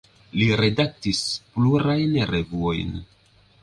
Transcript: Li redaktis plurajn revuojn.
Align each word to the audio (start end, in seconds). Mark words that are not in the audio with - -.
Li 0.37 0.47
redaktis 0.61 1.21
plurajn 1.59 2.19
revuojn. 2.35 3.01